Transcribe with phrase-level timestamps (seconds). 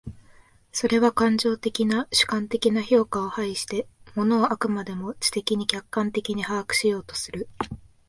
[0.71, 7.47] それは感情的な主観的な評価を排して、物を飽くまでも知的に客観的に把握しようとする。